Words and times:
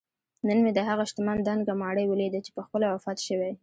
نن 0.47 0.57
مې 0.63 0.71
دهغه 0.77 1.03
شتمن 1.09 1.37
دنګه 1.47 1.73
ماڼۍ 1.81 2.05
ولیده 2.07 2.39
چې 2.45 2.51
پخپله 2.57 2.85
وفات 2.91 3.17
شوی 3.27 3.51